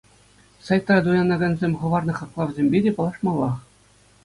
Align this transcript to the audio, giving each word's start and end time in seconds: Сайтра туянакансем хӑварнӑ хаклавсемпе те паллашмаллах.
Сайтра 0.65 0.97
туянакансем 1.03 1.73
хӑварнӑ 1.79 2.13
хаклавсемпе 2.19 2.77
те 2.83 2.91
паллашмаллах. 2.97 3.55